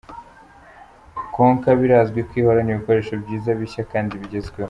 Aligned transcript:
Konka 1.33 1.69
birazwi 1.79 2.19
ko 2.27 2.33
ihorana 2.39 2.69
ibikoresho 2.71 3.13
byiza, 3.21 3.49
bishya 3.59 3.83
kandi 3.91 4.19
bigezweho. 4.21 4.59